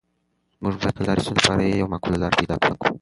[0.61, 2.73] موږ باید تل د هرې ستونزې لپاره یوه معقوله لاره پیدا کړو.